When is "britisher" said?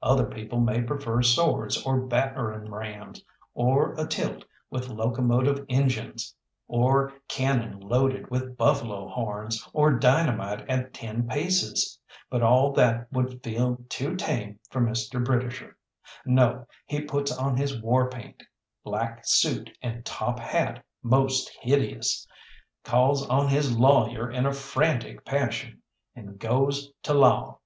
15.22-15.76